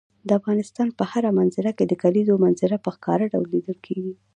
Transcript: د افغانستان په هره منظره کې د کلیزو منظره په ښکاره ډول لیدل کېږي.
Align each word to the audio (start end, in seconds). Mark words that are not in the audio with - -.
د 0.27 0.29
افغانستان 0.39 0.87
په 0.97 1.03
هره 1.11 1.29
منظره 1.39 1.71
کې 1.77 1.85
د 1.87 1.93
کلیزو 2.03 2.35
منظره 2.45 2.77
په 2.85 2.89
ښکاره 2.95 3.25
ډول 3.33 3.47
لیدل 3.53 3.77
کېږي. 3.85 4.13